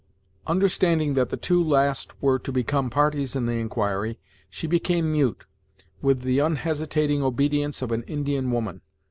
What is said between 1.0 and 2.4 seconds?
that the two last were